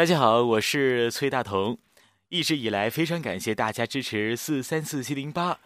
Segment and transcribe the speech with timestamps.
[0.00, 1.78] 大家好，我是崔大同。
[2.30, 5.60] 一直以来，非常感谢大家支持四三四七零八。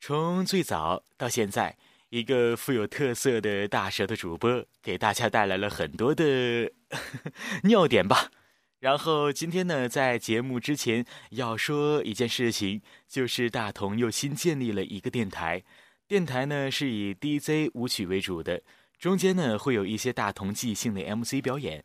[0.00, 1.76] 从最早到现在，
[2.08, 6.72] 一个富有特色的大舌的主播，给大家带来了很多的
[7.62, 8.32] 尿点吧。
[8.80, 15.62] 然后今天呢，在节目之前要说一件事情，就是大同又新建立了一个电台。
[16.08, 18.60] 电台呢是以 DJ 舞曲为主的，
[18.98, 21.84] 中间呢会有一些大同即兴的 MC 表演。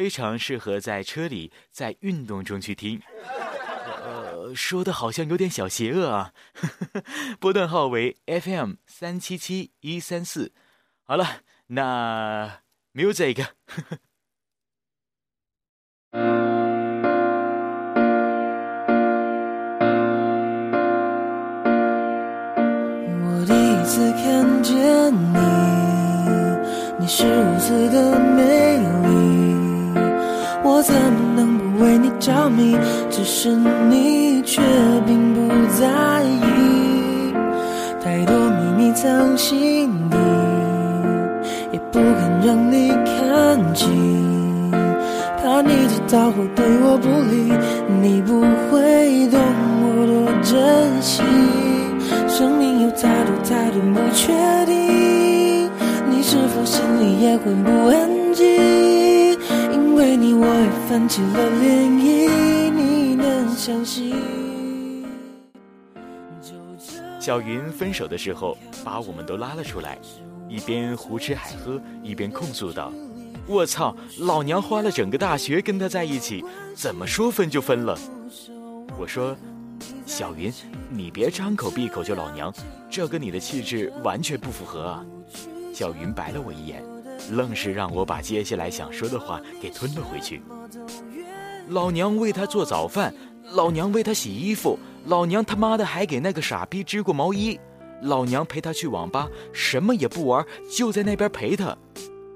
[0.00, 3.02] 非常适合在车里、在运动中去听。
[4.02, 6.32] 呃，说的好像有点小邪恶啊。
[7.38, 10.54] 波段号为 FM 三七七一三四。
[11.02, 12.60] 好了，那
[12.94, 13.44] music。
[23.22, 25.38] 我第一次看见你，
[27.00, 29.49] 你是如此的美丽。
[30.80, 32.74] 我怎么能不为你着迷？
[33.10, 33.50] 只是
[33.90, 34.62] 你却
[35.06, 35.46] 并不
[35.78, 37.34] 在意，
[38.02, 40.16] 太多秘密藏心底，
[41.70, 44.70] 也不敢让你看清，
[45.42, 47.52] 怕你知道会对我不利，
[48.00, 49.38] 你不会懂
[49.82, 51.22] 我多珍惜。
[52.26, 54.32] 生命有太多太多不确
[54.64, 55.68] 定，
[56.08, 58.69] 你是否心里也会不安静？
[60.42, 62.70] 我也泛起了涟漪。
[62.70, 64.16] 你能相信？
[67.20, 69.98] 小云分手的时候，把我们都拉了出来，
[70.48, 72.90] 一边胡吃海喝，一边控诉道
[73.46, 76.42] ：“我操，老娘花了整个大学跟他在一起，
[76.74, 77.98] 怎么说分就分了？”
[78.98, 79.36] 我说
[80.06, 80.50] ：“小云，
[80.88, 82.50] 你别张口闭口就老娘，
[82.88, 85.04] 这跟你的气质完全不符合啊！”
[85.74, 86.82] 小云白了我一眼。
[87.30, 90.42] 愣是让我把接下来想说的话给吞了回去。
[91.68, 93.14] 老娘为他做早饭，
[93.52, 97.58] 老娘为他洗衣服，老娘他妈的还给那个傻逼织过毛衣，
[98.02, 101.76] 老娘陪他去网吧，什么也不玩，就在那边陪他，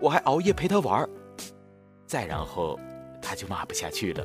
[0.00, 1.08] 我还熬夜陪他玩。
[2.06, 2.78] 再然后，
[3.20, 4.24] 他就骂不下去了。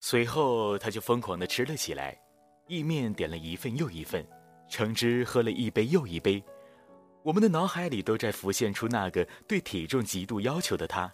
[0.00, 2.18] 随后，他就疯狂的吃了起来。
[2.72, 4.26] 意面点了一份又一份，
[4.66, 6.42] 橙汁喝了一杯又一杯，
[7.22, 11.12] 我们的脑海里都在浮现出那个对体重极度要求的他，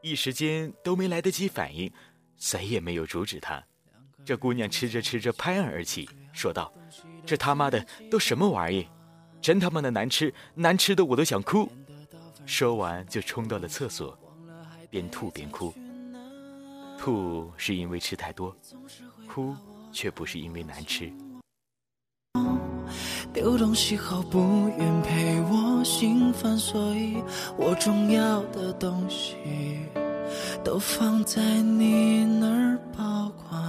[0.00, 1.92] 一时间都没来得及反应，
[2.38, 3.62] 谁也没有阻止他。
[4.24, 6.72] 这姑娘吃着吃着拍案而起，说道
[7.26, 8.88] ：“这他妈的都什么玩意？
[9.42, 11.70] 真他妈的难吃，难吃的我都想哭。”
[12.46, 14.18] 说完就冲到了厕所，
[14.88, 15.74] 边吐边哭。
[16.98, 18.54] 吐是因为吃太多，
[19.28, 19.54] 哭。
[19.96, 21.08] 却不是因为难吃。
[23.32, 27.22] 丢东西后不愿陪我心烦，所以
[27.56, 29.36] 我重要的东西
[30.64, 33.62] 都放在你那儿保管。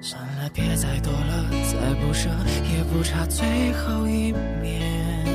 [0.00, 2.30] 算了，别再多了，再不舍
[2.72, 4.30] 也不差最后一
[4.62, 5.26] 面。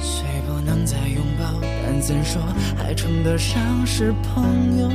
[0.00, 1.24] 虽不能再拥
[1.94, 2.42] 但怎说
[2.76, 4.88] 还称得上是朋友。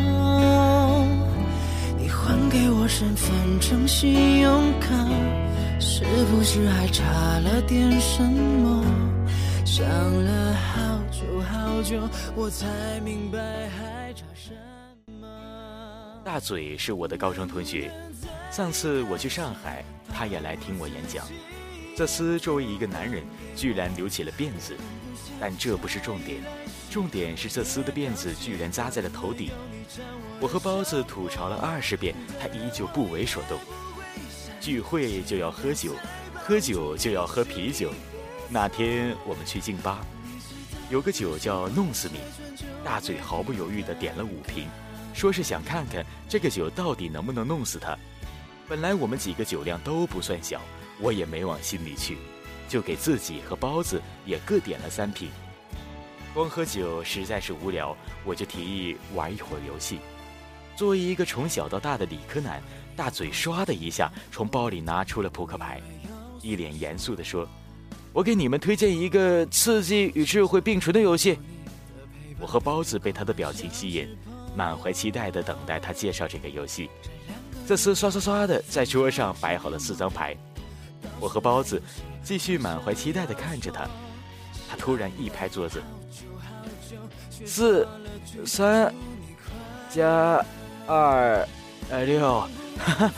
[1.97, 4.89] 你还给我身份证、信用卡，
[5.79, 7.05] 是不是还差
[7.39, 8.83] 了点什么？
[9.65, 12.01] 想了好久好久，
[12.35, 12.67] 我才
[12.99, 13.39] 明白
[13.69, 14.51] 还差什
[15.13, 15.25] 么。
[16.25, 17.89] 大嘴是我的高中同学，
[18.51, 21.25] 上次我去上海，他也来听我演讲。
[21.95, 23.23] 这厮作为一个男人，
[23.55, 24.75] 居然留起了辫子，
[25.39, 26.41] 但这不是重点。
[26.89, 29.51] 重点是这厮的辫子居然扎在了头顶，
[30.39, 33.59] 我和包子吐槽了二十遍，他依旧不为所动。
[34.59, 35.93] 聚会就要喝酒，
[36.33, 37.93] 喝酒就要喝啤酒。
[38.49, 39.99] 那天我们去劲吧，
[40.89, 42.19] 有个酒叫“弄死你”，
[42.83, 44.67] 大嘴毫不犹豫地点了五瓶，
[45.13, 47.95] 说是想看看这个酒到底能不能弄死他。
[48.67, 50.59] 本来我们几个酒量都不算小，
[50.99, 52.17] 我也没往心里去，
[52.67, 55.29] 就给自己和包子也各点了三瓶。
[56.33, 59.99] 光喝酒实在是无聊，我就提议玩一会儿游戏。
[60.75, 62.61] 作为一个从小到大的理科男，
[62.95, 65.81] 大嘴唰的一下从包里拿出了扑克牌，
[66.41, 67.47] 一脸严肃地说
[68.13, 71.37] ：“我给你们推荐一个刺激与智慧并存的游戏。”
[72.39, 74.07] 我和包子被他的表情吸引，
[74.55, 76.89] 满怀期待地等待他介绍这个游戏。
[77.67, 80.37] 这次刷刷刷的在桌上摆好了四张牌，
[81.19, 81.81] 我和包子
[82.23, 83.85] 继续满怀期待地看着他。
[84.69, 85.81] 他突然一拍桌子。
[87.45, 87.87] 四、
[88.45, 88.93] 三、
[89.89, 90.43] 加
[90.85, 91.47] 二、
[92.05, 92.47] 六，
[92.77, 93.11] 哈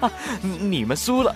[0.00, 1.34] 哈，你们输了。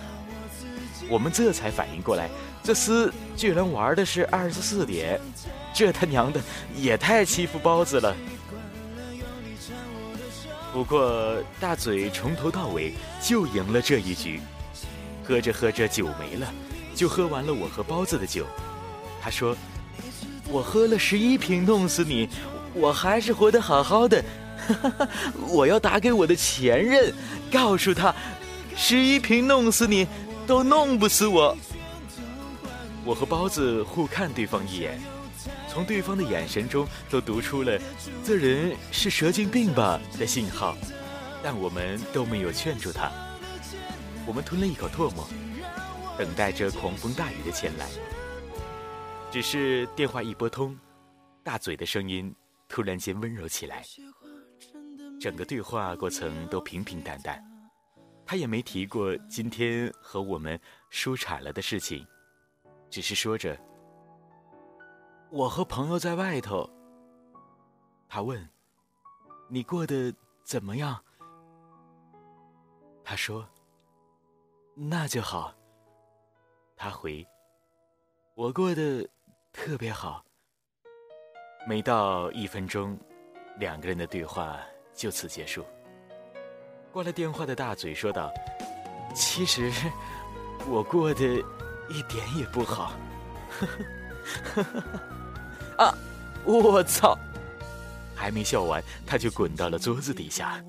[1.09, 2.31] 我们这才反应过来，
[2.63, 5.21] 这厮居然玩的是二十四点，
[5.75, 6.41] 这他娘的
[6.77, 8.17] 也太欺负包子了。
[10.73, 14.41] 不过大嘴从头到尾就赢了这一局，
[15.23, 16.47] 喝着喝着酒没了，
[16.95, 18.47] 就喝完了我和包子的酒。
[19.21, 19.55] 他说
[20.53, 22.29] ：“我喝了十一瓶，弄死你，
[22.75, 24.23] 我还是活得好好的。
[25.49, 27.11] 我要打给我的前任，
[27.51, 28.15] 告诉他，
[28.77, 30.07] 十一瓶弄死你，
[30.47, 31.57] 都弄不死我。”
[33.03, 35.01] 我和包子互看对方一眼。
[35.73, 37.81] 从对方的眼神中都读出了
[38.23, 40.77] “这人是蛇精病吧”的信号，
[41.43, 43.11] 但我们都没有劝住他。
[44.27, 45.27] 我们吞了一口唾沫，
[46.19, 47.87] 等待着狂风大雨的前来。
[49.33, 50.79] 只是电话一拨通，
[51.43, 52.37] 大嘴的声音
[52.69, 53.83] 突然间温柔起来。
[55.19, 57.43] 整个对话过程都平平淡淡，
[58.27, 62.07] 他也没提过今天和我们输惨了的事情，
[62.91, 63.59] 只是说着。
[65.31, 66.69] 我和朋友在外头。
[68.11, 68.47] 他问
[69.49, 70.15] ：“你过得
[70.45, 71.03] 怎么样？”
[73.03, 73.49] 他说
[74.77, 75.55] ：“那就好。”
[76.77, 77.27] 他回
[78.37, 79.09] ：“我过得
[79.53, 80.25] 特别好。”
[81.69, 82.99] 没到一分钟，
[83.59, 84.59] 两个人的对话
[84.95, 85.65] 就此结束。
[86.93, 88.33] 挂了电话的大嘴说道
[89.15, 89.71] ：“其实
[90.69, 91.23] 我过得
[91.89, 92.93] 一点也不好。”
[93.51, 93.67] 呵
[94.55, 95.85] 呵呵呵。
[95.85, 95.95] 啊！
[96.45, 97.17] 我操！
[98.15, 100.63] 还没笑完，他就滚到了桌子底下。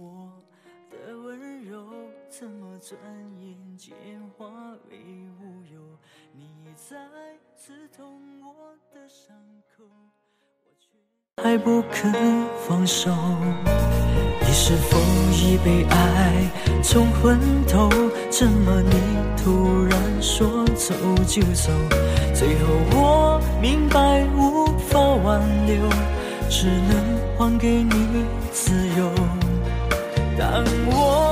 [2.86, 3.00] 转
[3.40, 3.96] 眼间
[4.38, 4.46] 化
[4.92, 4.98] 为
[5.40, 5.80] 乌有，
[6.34, 6.98] 你在
[7.56, 9.34] 刺痛我的伤
[9.70, 9.86] 口，
[10.66, 12.12] 我却还不肯
[12.68, 13.10] 放手，
[14.42, 15.00] 你是否
[15.32, 16.52] 已被爱
[16.84, 17.88] 冲昏头？
[18.30, 18.92] 怎么你
[19.42, 20.94] 突然说走
[21.26, 21.72] 就走？
[22.36, 25.90] 最后我明白无法挽留，
[26.50, 29.10] 只能还给你自由。
[30.38, 31.23] 当我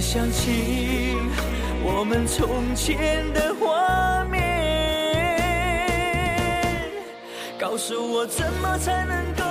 [0.00, 1.16] 想起。
[1.82, 4.40] 我们从前的画面，
[7.58, 9.44] 告诉我怎么才能够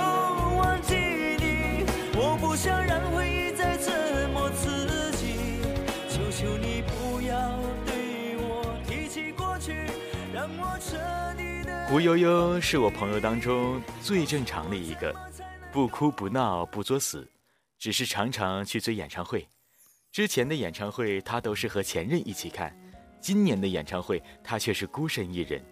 [0.56, 1.84] 忘记你？
[2.16, 3.90] 我不想让回忆再折
[4.32, 5.60] 磨自己，
[6.08, 9.86] 求求你不要对我提起过去，
[10.32, 10.96] 让我彻
[11.36, 11.88] 底的。
[11.88, 15.14] 胡悠悠是我朋友当中最正常的一个，
[15.72, 17.28] 不哭不闹不作死，
[17.78, 19.48] 只是常常去追演唱会。
[20.12, 22.68] 之前的演唱会，他都是和前任一起看；
[23.20, 25.62] 今年的演唱会，他却是孤身一人。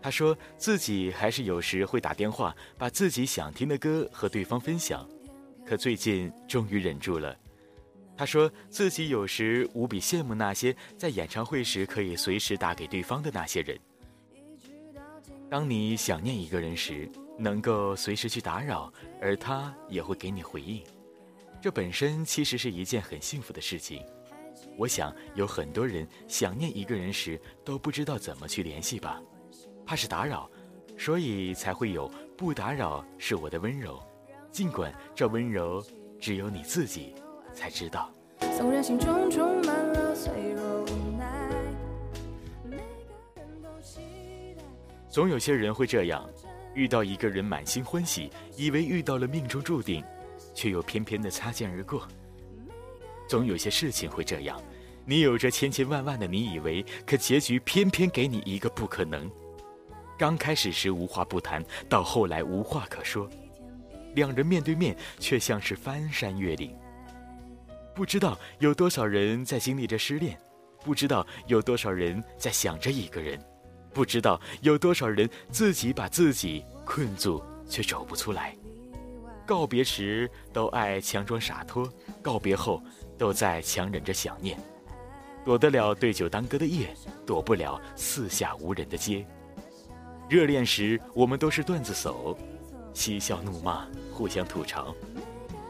[0.00, 5.06] 他说自己还是有时会打电话，把自己想听的歌和对方分享，
[5.66, 7.36] 可最近终于忍住了。
[8.16, 13.78] 他说自己有时无比羡慕那些在演唱会时可以随时打给对方的那些人。
[15.50, 17.06] 当你想念一个人时，
[17.38, 20.82] 能够随时去打扰，而他也会给你回应。
[21.60, 24.04] 这本身其实是一件很幸福的事情。
[24.76, 29.20] 我想有很多人想念一个人时都不知道怎么去联系吧，
[29.84, 30.48] 怕是打扰，
[30.96, 32.08] 所以才会有
[32.38, 34.00] “不打扰是我的温柔”。
[34.52, 35.84] 尽管这温柔
[36.20, 37.14] 只有你自己
[37.52, 38.10] 才知道。
[45.10, 46.28] 总有些人会这样，
[46.74, 50.04] 遇到一个人满心欢喜，以为遇到了命中注定。
[50.58, 52.02] 却又偏偏的擦肩而过。
[53.28, 54.60] 总有些事情会这样，
[55.04, 59.30] 你有着千千万万的你以为，可结局偏偏给你一个不可能。
[60.18, 63.30] 刚开始时无话不谈，到后来无话可说，
[64.16, 66.76] 两人面对面却像是翻山越岭。
[67.94, 70.36] 不知道有多少人在经历着失恋，
[70.82, 73.40] 不知道有多少人在想着一个人，
[73.94, 78.56] 不知道有多少人自己把自己困住却走不出来。
[79.48, 81.90] 告别时都爱强装洒脱，
[82.20, 82.82] 告别后
[83.16, 84.58] 都在强忍着想念，
[85.42, 89.24] 躲得了对酒当歌的夜，躲不了四下无人的街。
[90.28, 92.36] 热恋时我们都是段子手，
[92.92, 94.94] 嬉笑怒骂，互相吐槽；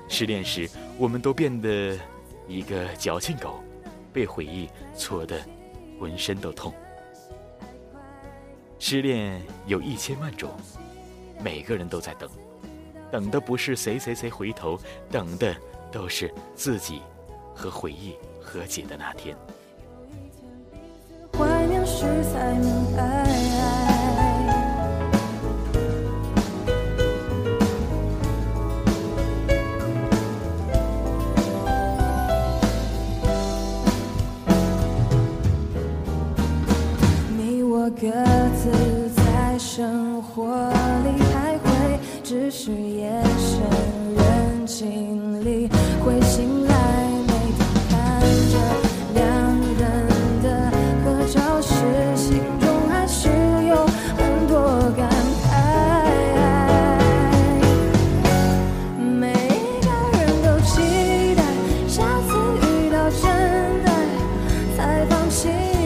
[0.09, 0.69] 失恋时
[0.99, 1.97] 我们都变得
[2.49, 3.63] 一个矫情狗，
[4.13, 5.41] 被回忆戳得
[6.01, 6.75] 浑身都痛。
[8.81, 10.51] 失恋有一千万种，
[11.41, 12.29] 每个人都在等。
[13.11, 14.79] 等的不是谁谁谁回头，
[15.11, 15.55] 等的
[15.91, 17.01] 都是自己
[17.55, 19.37] 和回忆和解的那天。
[21.37, 23.18] 怀念时才明白。
[44.69, 45.67] 心里
[46.05, 46.75] 会醒来，
[47.27, 47.59] 每天
[47.89, 48.21] 看
[48.53, 48.55] 着
[49.15, 49.25] 两
[49.79, 49.83] 人
[50.43, 50.47] 的
[51.03, 51.73] 合照时，
[52.15, 53.31] 心中还是
[53.67, 53.75] 有
[54.19, 55.09] 很多感
[55.43, 55.49] 慨。
[59.01, 61.41] 每一个人都期待
[61.89, 63.25] 下次遇到真
[63.87, 63.89] 爱，
[64.77, 65.78] 才放心。